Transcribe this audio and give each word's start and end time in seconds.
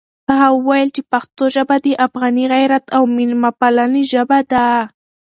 هغه 0.29 0.47
وویل 0.57 0.89
چې 0.95 1.01
پښتو 1.11 1.43
ژبه 1.55 1.75
د 1.85 1.87
افغاني 2.05 2.45
غیرت 2.53 2.85
او 2.95 3.03
مېلمه 3.15 3.51
پالنې 3.59 4.03
ژبه 4.11 4.39
ده. 4.51 4.65